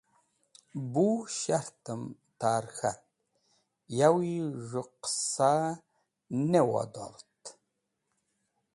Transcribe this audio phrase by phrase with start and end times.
[0.93, 1.07] Bu
[1.37, 2.01] shartem
[2.39, 3.01] ta’r k̃hat,
[3.97, 4.35] tawi
[4.67, 5.53] z̃hũ qisa
[6.49, 7.43] ne wodort.